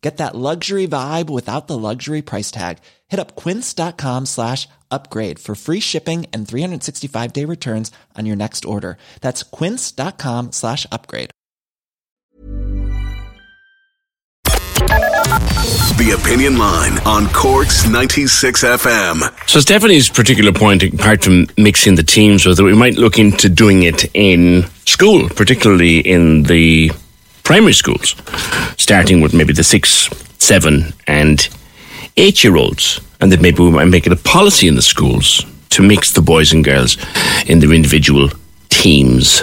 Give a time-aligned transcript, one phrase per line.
[0.00, 2.78] Get that luxury vibe without the luxury price tag.
[3.08, 8.64] Hit up quince.com slash upgrade for free shipping and 365 day returns on your next
[8.64, 8.96] order.
[9.20, 11.30] That's quince.com slash upgrade.
[16.00, 19.48] The Opinion Line on Corks 96 FM.
[19.48, 23.50] So Stephanie's particular point, apart from mixing the teams, was that we might look into
[23.50, 26.90] doing it in school, particularly in the
[27.42, 28.14] primary schools,
[28.78, 31.48] starting with maybe the six, seven, and
[32.16, 35.44] eight year olds, and that maybe we might make it a policy in the schools
[35.70, 36.96] to mix the boys and girls
[37.46, 38.28] in their individual
[38.68, 39.42] teams.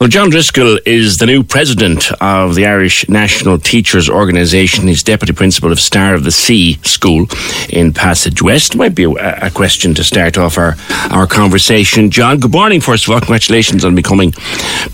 [0.00, 4.88] Well, John Driscoll is the new president of the Irish National Teachers Organisation.
[4.88, 7.26] He's deputy principal of Star of the Sea School
[7.68, 8.76] in Passage West.
[8.76, 10.74] Might be a, a, question to start off our,
[11.10, 12.10] our conversation.
[12.10, 13.20] John, good morning, first of all.
[13.20, 14.32] Congratulations on becoming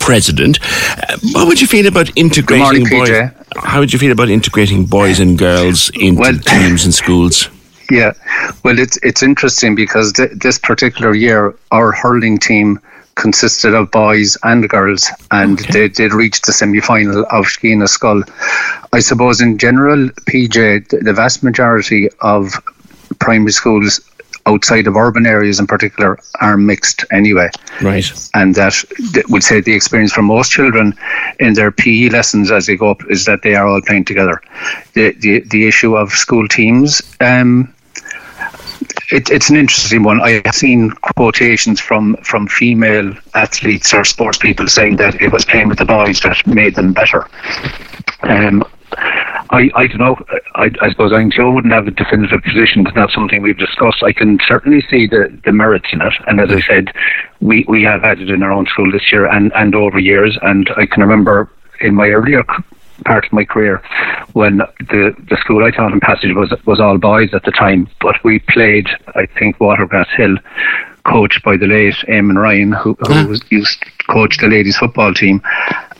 [0.00, 0.58] president.
[0.60, 3.08] Uh, what would you feel about integrating morning, boys?
[3.08, 3.62] PJ.
[3.62, 7.48] How would you feel about integrating boys and girls into Well- teams and schools?
[7.92, 8.14] Yeah,
[8.64, 12.80] well, it's it's interesting because th- this particular year, our hurling team
[13.16, 17.86] consisted of boys and girls, and they did reach the semi final of Sciath na
[17.86, 18.22] Scol.
[18.92, 22.52] I suppose in general, PJ, the vast majority of
[23.18, 24.00] primary schools
[24.46, 27.50] outside of urban areas in particular are mixed anyway.
[27.82, 28.08] Right.
[28.34, 28.74] and that
[29.28, 30.94] would say the experience for most children
[31.40, 34.40] in their PE lessons as they go up is that they are all playing together.
[34.94, 37.02] The the, the issue of school teams.
[37.20, 37.72] Um,
[39.10, 40.20] it, it's an interesting one.
[40.20, 45.44] I have seen quotations from, from female athletes or sports people saying that it was
[45.44, 47.28] playing with the boys that made them better.
[48.22, 48.64] Um,
[49.50, 50.16] I, I don't know.
[50.54, 52.86] I, I suppose I Joe wouldn't have a definitive position.
[52.86, 54.02] It's not something we've discussed.
[54.02, 56.14] I can certainly see the, the merits in it.
[56.26, 56.92] And as I said,
[57.40, 60.36] we, we have had it in our own school this year and, and over years.
[60.42, 61.48] And I can remember
[61.80, 62.42] in my earlier
[63.04, 63.82] part of my career
[64.32, 67.88] when the, the school I taught in Passage was, was all boys at the time.
[68.00, 70.36] But we played, I think, Watergrass Hill,
[71.04, 75.14] coached by the late Eamon Ryan, who, who was, used to coach the ladies football
[75.14, 75.42] team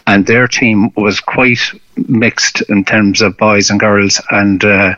[0.06, 1.72] and their team was quite
[2.08, 4.94] mixed in terms of boys and girls, and uh,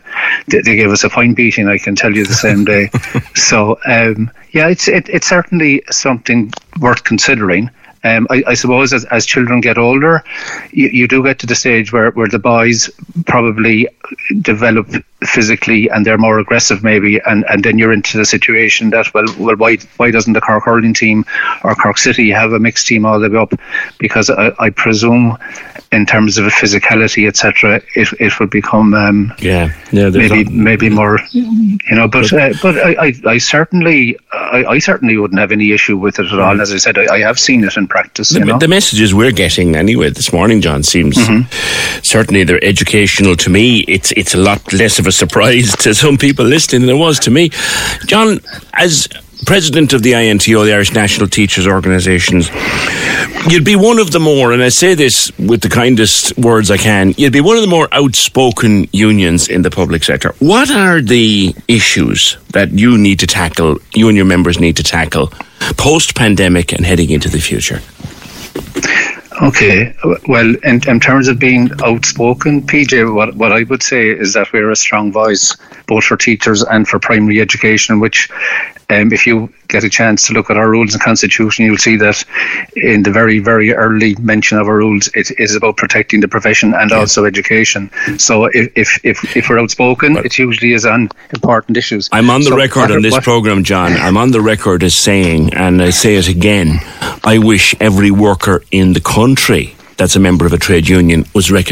[0.47, 1.67] they, they gave us a fine beating.
[1.67, 2.89] I can tell you the same day.
[3.35, 7.71] so um, yeah, it's it, it's certainly something worth considering.
[8.03, 10.23] Um, I, I suppose as, as children get older,
[10.71, 12.89] you, you do get to the stage where, where the boys
[13.25, 13.87] probably
[14.41, 14.87] develop
[15.23, 19.25] physically and they're more aggressive maybe and, and then you're into the situation that well
[19.37, 21.25] well why why doesn't the Cork hurling team
[21.63, 23.53] or Cork City have a mixed team all the way up?
[23.97, 25.37] Because I, I presume
[25.91, 29.73] in terms of physicality etc it, it would become um, Yeah.
[29.91, 30.09] Yeah.
[30.09, 34.79] maybe a- maybe more you know but uh, but I, I, I certainly I, I
[34.79, 37.39] certainly wouldn't have any issue with it at all as I said I, I have
[37.39, 40.83] seen it in practice you The, know the messages we're getting anyway this morning, John,
[40.83, 41.17] seems
[42.03, 43.79] certainly they're educational to me.
[43.87, 47.19] It's it's a lot less of a surprise to some people listening than it was
[47.19, 47.49] to me.
[48.05, 48.39] John,
[48.73, 49.07] as
[49.45, 52.49] president of the INTO, the Irish National Teachers Organisations,
[53.49, 56.77] you'd be one of the more, and I say this with the kindest words I
[56.77, 60.35] can, you'd be one of the more outspoken unions in the public sector.
[60.39, 64.83] What are the issues that you need to tackle, you and your members need to
[64.83, 65.31] tackle
[65.77, 67.81] post pandemic and heading into the future?
[69.41, 69.95] Okay.
[70.27, 74.51] Well, in, in terms of being outspoken, PJ, what, what I would say is that
[74.51, 75.55] we're a strong voice,
[75.87, 78.29] both for teachers and for primary education, which,
[78.89, 81.95] um, if you get a chance to look at our rules and constitution, you'll see
[81.97, 82.23] that
[82.75, 86.73] in the very, very early mention of our rules, it is about protecting the profession
[86.73, 87.89] and also education.
[88.17, 92.09] So if, if, if, if we're outspoken, it usually is on important issues.
[92.11, 93.93] I'm on the So record on this what- program, John.
[93.93, 96.79] I'm on the record as saying, and I say it again,
[97.23, 101.51] I wish every worker in the country that's a member of a trade union was
[101.51, 101.65] re-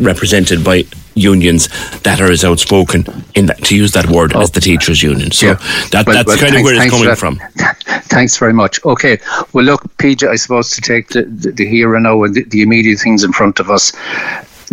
[0.00, 1.68] represented by unions
[2.00, 3.04] that are as outspoken
[3.36, 4.40] in that, to use that word oh.
[4.40, 5.30] as the teachers union.
[5.30, 5.54] So yeah.
[5.92, 7.40] that, well, that's well, kind thanks, of where it's coming from.
[8.08, 8.84] Thanks very much.
[8.84, 9.18] Okay.
[9.52, 12.42] Well, look, PJ, I suppose to take the, the, the here and now and the,
[12.44, 13.92] the immediate things in front of us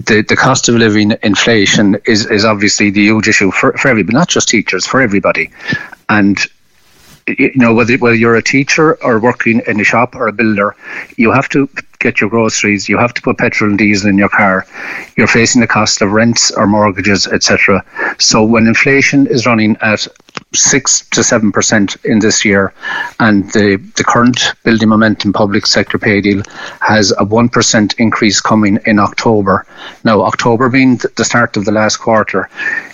[0.05, 4.15] the, the cost of living inflation is, is obviously the huge issue for, for everybody,
[4.15, 5.51] not just teachers, for everybody.
[6.07, 6.39] And
[7.27, 10.75] you know whether whether you're a teacher or working in a shop or a builder,
[11.17, 11.69] you have to
[11.99, 14.65] get your groceries, you have to put petrol and diesel in your car.
[15.17, 17.83] You're facing the cost of rents or mortgages, etc.
[18.17, 20.07] So when inflation is running at
[20.53, 22.73] six to seven percent in this year,
[23.19, 26.41] and the the current building momentum public sector pay deal
[26.79, 29.65] has a one percent increase coming in October.
[30.05, 32.49] Now October being the start of the last quarter,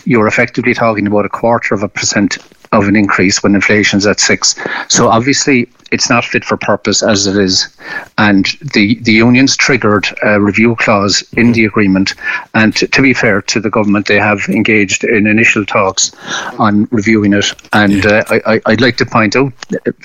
[0.06, 2.38] you're effectively talking about a quarter of a percent
[2.72, 4.56] of an increase when inflation's at six.
[4.90, 7.75] So obviously it's not fit for purpose as it is.
[8.18, 12.13] And the, the unions triggered a review clause in the agreement.
[12.53, 16.12] And to, to be fair to the government, they have engaged in initial talks
[16.59, 17.53] on reviewing it.
[17.71, 19.53] And uh, I, I'd like to point out,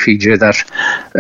[0.02, 0.58] PJ, that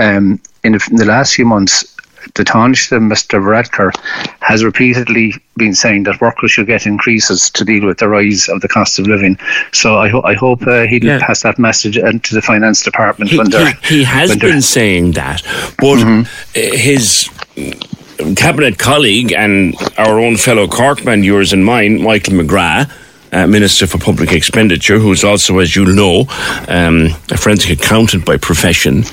[0.00, 1.96] um, in, in the last few months,
[2.34, 3.40] the Taoiseach, Mr.
[3.40, 3.92] Varadkar,
[4.40, 8.60] has repeatedly been saying that workers should get increases to deal with the rise of
[8.60, 9.38] the cost of living.
[9.72, 11.24] So I, ho- I hope uh, he'll yeah.
[11.24, 13.30] pass that message into the finance department.
[13.30, 15.42] He, when he, he has been saying that,
[15.78, 16.22] but mm-hmm.
[16.54, 17.28] his
[18.36, 22.90] cabinet colleague and our own fellow Corkman, yours and mine, Michael McGrath
[23.32, 26.26] uh, Minister for Public Expenditure, who's also, as you know,
[26.68, 29.04] um, a forensic accountant by profession,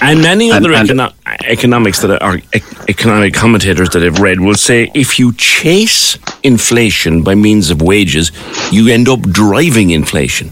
[0.00, 2.40] and many other and, and econo- economics that are
[2.88, 8.32] economic commentators that I've read will say if you chase inflation by means of wages,
[8.70, 10.50] you end up driving inflation.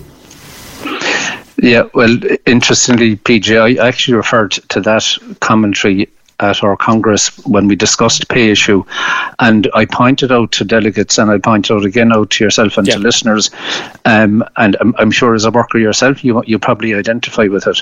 [1.62, 6.08] Yeah, well, interestingly, PJ, I actually referred to that commentary
[6.42, 8.84] at our Congress when we discussed pay issue.
[9.38, 12.86] And I pointed out to delegates and I pointed out again out to yourself and
[12.86, 12.94] yeah.
[12.94, 13.50] to listeners.
[14.04, 17.78] Um, and I'm, I'm, sure as a worker yourself, you, you probably identify with it.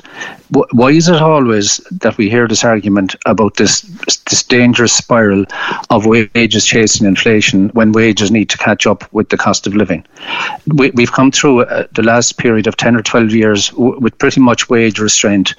[0.50, 3.80] Why is it always that we hear this argument about this,
[4.28, 5.44] this dangerous spiral
[5.88, 10.04] of wages chasing inflation when wages need to catch up with the cost of living?
[10.66, 14.18] We, we've come through uh, the last period of 10 or 12 years w- with
[14.18, 15.54] pretty much wage restraint,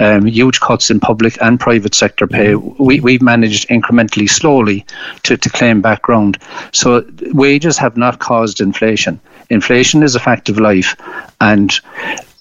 [0.00, 4.84] um, huge cuts in public and private sector pay uh, we, we've managed incrementally slowly
[5.22, 6.38] to, to claim back ground.
[6.72, 9.20] So wages have not caused inflation.
[9.50, 10.94] Inflation is a fact of life.
[11.40, 11.72] And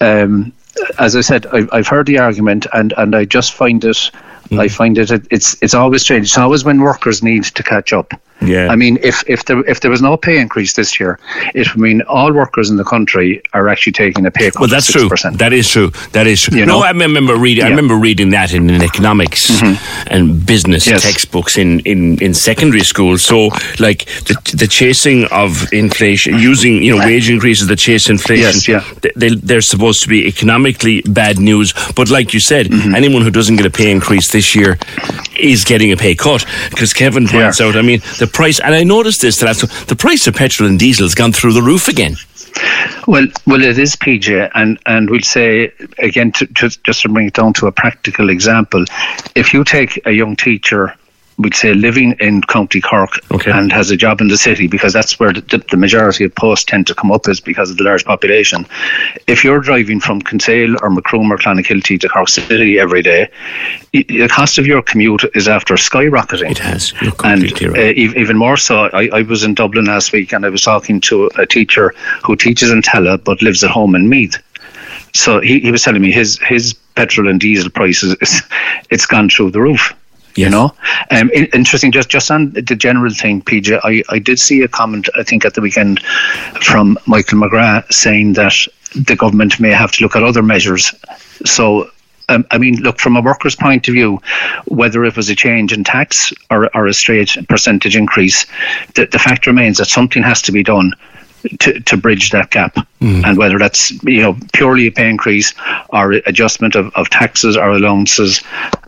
[0.02, 0.54] um,
[1.00, 4.12] as I said, I've, I've heard the argument and, and I just find it
[4.50, 4.60] Mm.
[4.60, 6.28] I find it it's it's always strange.
[6.28, 8.14] It's always when workers need to catch up.
[8.42, 8.68] Yeah.
[8.70, 11.20] I mean, if if there if there was no pay increase this year,
[11.54, 14.62] it would mean all workers in the country are actually taking a pay cut.
[14.62, 15.10] Well, that's true.
[15.34, 15.90] That is true.
[16.14, 16.58] That is true.
[16.58, 16.86] You no, know?
[16.86, 17.64] I remember reading.
[17.64, 17.68] Yeah.
[17.68, 20.08] I remember reading that in, in economics mm-hmm.
[20.14, 21.04] and business yes.
[21.04, 23.18] textbooks in, in, in secondary school.
[23.18, 23.50] So,
[23.80, 28.54] like the the chasing of inflation, using you know wage increases that chase inflation.
[28.56, 29.12] Yes, yeah.
[29.16, 32.96] They they're supposed to be economically bad news, but like you said, mm-hmm.
[32.96, 34.78] anyone who doesn't get a pay increase this year
[35.40, 37.68] is getting a pay cut because Kevin points yeah.
[37.68, 37.76] out.
[37.76, 39.58] I mean, the price, and I noticed this that
[39.88, 42.16] the price of petrol and diesel has gone through the roof again.
[43.08, 47.28] Well, well, it is PJ, and and we'll say again, to, to, just to bring
[47.28, 48.86] it down to a practical example,
[49.36, 50.96] if you take a young teacher
[51.40, 53.50] we'd say living in County Cork okay.
[53.50, 56.66] and has a job in the city because that's where the, the, majority of posts
[56.66, 58.68] tend to come up is because of the large population.
[59.28, 63.32] If you're driving from Kinsale or Macroom or Clonakilty to Cork City every day,
[63.94, 66.52] the cost of your commute is after skyrocketing.
[66.52, 66.94] It has.
[67.24, 67.78] and right.
[67.78, 71.00] uh, even more so, I, I was in Dublin last week and I was talking
[71.02, 71.94] to a teacher
[72.24, 74.38] who teaches in Tallaght but lives at home in Meath.
[75.14, 78.16] So he, he was telling me his his petrol and diesel prices
[78.90, 79.94] it's gone through the roof.
[80.40, 80.46] Yes.
[80.46, 80.74] You know,
[81.12, 81.92] um, interesting.
[81.92, 85.46] Just just on the general thing, PJ, I, I did see a comment I think
[85.46, 86.02] at the weekend
[86.62, 88.54] from Michael McGrath saying that
[88.96, 90.94] the government may have to look at other measures.
[91.46, 91.90] So
[92.30, 94.22] um, I mean, look, from a worker's point of view,
[94.66, 98.46] whether it was a change in tax or, or a straight percentage increase,
[98.96, 100.94] the, the fact remains that something has to be done
[101.60, 102.76] to, to bridge that gap.
[103.02, 103.26] Mm.
[103.26, 105.54] And whether that's you know purely a pay increase
[105.90, 108.42] or adjustment of, of taxes or allowances,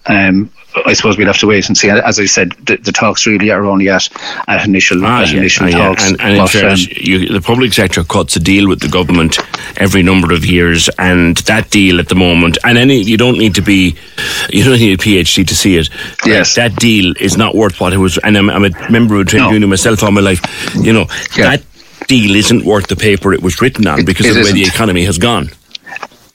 [0.05, 0.51] um,
[0.85, 1.89] I suppose we'll have to wait and see.
[1.89, 4.07] As I said, the, the talks really are only at,
[4.47, 6.03] at initial, ah, at yeah, initial ah, talks.
[6.03, 6.09] Yeah.
[6.09, 9.39] And, and but, fairness, um, you, the public sector cuts a deal with the government
[9.77, 13.55] every number of years, and that deal at the moment, and any you don't need
[13.55, 13.95] to be,
[14.49, 15.89] you don't need a PhD to see it.
[16.25, 18.17] Yes, that deal is not worth what it was.
[18.19, 19.51] And I'm, I'm a member of a trade no.
[19.51, 20.41] union myself all my life.
[20.75, 21.57] You know yeah.
[21.57, 21.63] that
[22.07, 24.63] deal isn't worth the paper it was written on because it of the way the
[24.63, 25.49] economy has gone.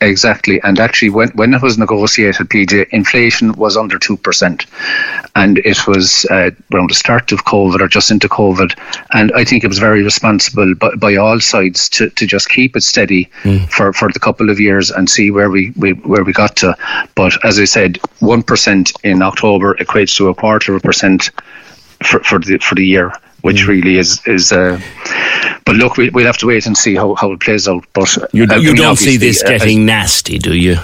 [0.01, 0.61] Exactly.
[0.63, 4.67] And actually, when, when it was negotiated, PJ, inflation was under 2%.
[5.35, 8.79] and it was uh, around the start of COVID or just into COVID.
[9.13, 12.77] And I think it was very responsible by, by all sides to, to just keep
[12.77, 13.69] it steady mm.
[13.71, 16.77] for, for the couple of years and see where we, we where we got to.
[17.15, 21.31] But as I said, one percent in October equates to a quarter of a percent
[22.05, 23.13] for, for the for the year
[23.43, 23.69] which mm.
[23.69, 24.53] really is is.
[24.53, 24.81] Uh,
[25.67, 27.85] but look, we, we'll have to wait and see how, how it plays out.
[27.93, 30.77] But you, uh, you don't see this uh, getting uh, nasty, do you,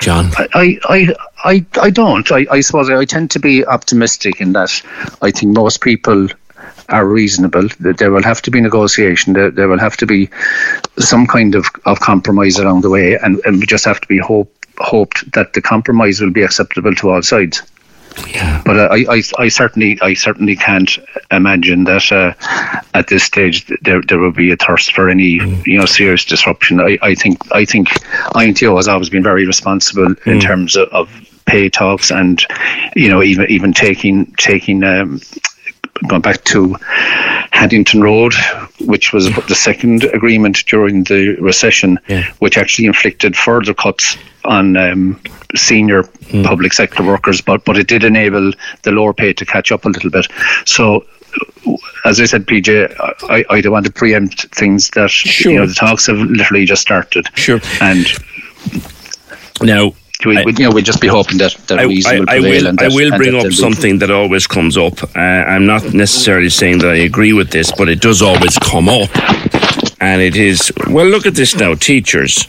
[0.00, 0.32] John?
[0.36, 1.14] I, I,
[1.44, 2.30] I, I don't.
[2.30, 4.82] I, I suppose I tend to be optimistic in that
[5.22, 6.28] I think most people
[6.88, 7.68] are reasonable.
[7.78, 9.32] There will have to be negotiation.
[9.34, 10.28] There, there will have to be
[10.98, 14.18] some kind of, of compromise along the way, and, and we just have to be
[14.18, 17.62] hope, hoped that the compromise will be acceptable to all sides.
[18.28, 18.62] Yeah.
[18.64, 20.90] But uh, I, I, I certainly, I certainly can't
[21.30, 22.34] imagine that uh,
[22.94, 25.66] at this stage there, there will be a thirst for any, mm.
[25.66, 26.80] you know, serious disruption.
[26.80, 27.88] I, I think, I think
[28.34, 30.26] INTO has always been very responsible mm.
[30.26, 31.10] in terms of, of,
[31.46, 32.42] pay talks and,
[32.96, 35.20] you know, even even taking taking um,
[36.08, 36.74] going back to
[37.50, 38.32] Haddington Road,
[38.80, 42.32] which was the second agreement during the recession, yeah.
[42.38, 45.20] which actually inflicted further cuts on um,
[45.54, 46.44] senior mm.
[46.44, 49.88] public sector workers, but but it did enable the lower pay to catch up a
[49.88, 50.26] little bit.
[50.66, 51.04] So
[52.04, 52.94] as I said, PJ,
[53.28, 55.52] I, I don't want to preempt things that sure.
[55.52, 57.26] you know the talks have literally just started.
[57.36, 57.60] Sure.
[57.80, 58.06] And
[59.62, 59.92] now
[60.24, 62.46] we, I, you know, we'd just be hoping that, that I, reason will prevail.
[62.46, 65.02] I will, that, I will bring up something that always comes up.
[65.14, 68.88] Uh, I'm not necessarily saying that I agree with this, but it does always come
[68.88, 69.10] up.
[70.04, 72.46] And it is, well, look at this now, teachers.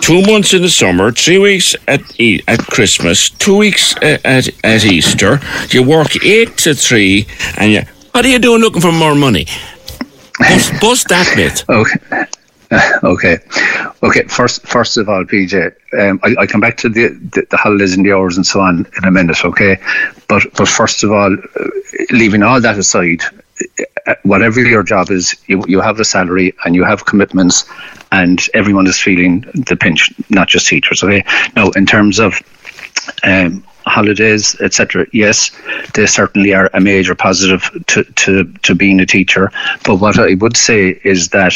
[0.00, 4.48] Two months in the summer, three weeks at e- at Christmas, two weeks at, at,
[4.64, 5.38] at Easter.
[5.68, 7.26] You work eight to three,
[7.58, 9.46] and you, what are you doing looking for more money?
[10.38, 11.64] Bust, bust that myth.
[12.68, 12.96] Okay.
[13.04, 13.38] okay,
[14.02, 14.22] okay.
[14.22, 18.04] First, first of all, PJ, um, I, come back to the, the, the holidays and
[18.04, 19.44] the hours and so on in a minute.
[19.44, 19.76] Okay,
[20.28, 21.68] but but first of all, uh,
[22.10, 23.22] leaving all that aside,
[24.22, 27.64] whatever your job is, you you have a salary and you have commitments,
[28.12, 31.02] and everyone is feeling the pinch, not just teachers.
[31.02, 32.40] Okay, now in terms of
[33.24, 35.06] um, holidays, etc.
[35.12, 35.50] Yes,
[35.94, 39.50] they certainly are a major positive to, to, to being a teacher.
[39.84, 41.54] But what I would say is that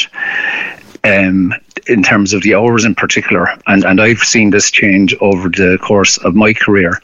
[1.02, 1.54] um,
[1.86, 3.48] in terms of the hours in particular.
[3.66, 7.00] And, and I've seen this change over the course of my career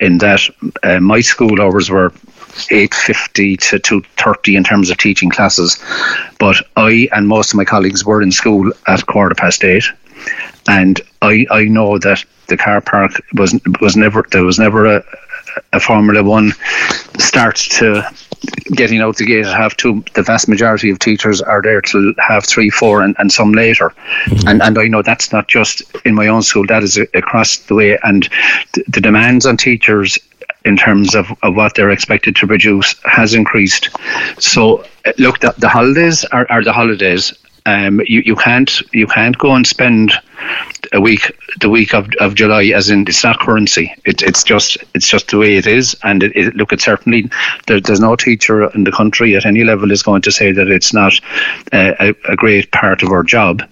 [0.00, 0.40] in that
[0.82, 2.12] uh, my school hours were
[2.56, 5.82] 8.50 to 2.30 in terms of teaching classes.
[6.38, 9.84] But I and most of my colleagues were in school at quarter past eight.
[10.68, 15.04] And I, I know that the car park was was never there was never a,
[15.72, 16.52] a Formula One
[17.18, 18.08] start to
[18.72, 20.04] getting out the gate at half two.
[20.14, 23.92] The vast majority of teachers are there till half three, four, and, and some later.
[24.26, 24.48] Mm-hmm.
[24.48, 26.66] And and I know that's not just in my own school.
[26.66, 27.98] That is across the way.
[28.02, 28.28] And
[28.72, 30.18] th- the demands on teachers
[30.66, 33.88] in terms of, of what they're expected to produce has increased.
[34.38, 34.84] So
[35.18, 37.32] look, the, the holidays are, are the holidays,
[37.66, 40.12] um, you, you can't you can't go and spend
[40.92, 43.92] a week the week of, of July as in it's not currency.
[44.04, 45.96] It, it's just it's just the way it is.
[46.04, 47.28] And it, it, look, it certainly
[47.66, 50.68] there, there's no teacher in the country at any level is going to say that
[50.68, 51.14] it's not
[51.72, 53.62] uh, a, a great part of our job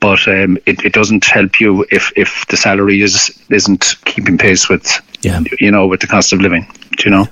[0.00, 4.68] but um, it, it doesn't help you if, if the salary is isn't keeping pace
[4.68, 5.40] with yeah.
[5.60, 6.66] you know with the cost of living
[7.04, 7.26] you know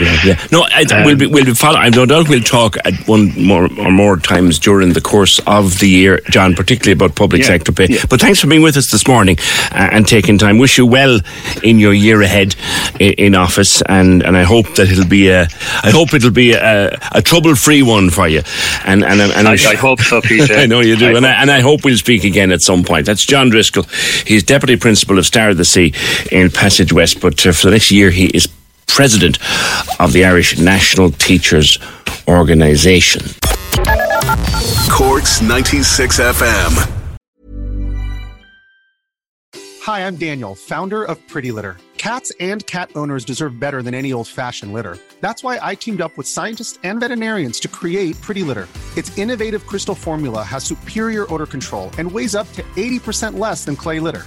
[0.00, 0.46] yeah, yeah.
[0.52, 3.32] no I, um, we'll be we'll be follow, I no doubt we'll talk at one
[3.40, 7.48] more or more times during the course of the year John particularly about public yeah,
[7.48, 8.04] sector pay yeah.
[8.08, 9.36] but thanks for being with us this morning
[9.72, 11.20] uh, and taking time wish you well
[11.62, 12.54] in your year ahead
[13.00, 15.48] in, in, office and and I hope that it'll be a
[15.82, 18.42] I hope it'll be a, a trouble free one for you
[18.84, 21.32] and and, and I, I, hope so Peter I know you do I and, I,
[21.42, 23.06] and I hope we'll speak again at some point.
[23.06, 23.84] That's John Driscoll.
[24.26, 25.92] He's Deputy Principal of Star of the Sea
[26.30, 28.46] in Passage West, but uh, for the next year he is
[28.92, 29.38] President
[30.00, 31.78] of the Irish National Teachers
[32.28, 33.22] Organisation.
[34.90, 37.16] Corks 96 FM.
[39.84, 41.78] Hi, I'm Daniel, founder of Pretty Litter.
[41.96, 44.98] Cats and cat owners deserve better than any old fashioned litter.
[45.22, 48.68] That's why I teamed up with scientists and veterinarians to create Pretty Litter.
[48.98, 53.74] Its innovative crystal formula has superior odor control and weighs up to 80% less than
[53.74, 54.26] clay litter.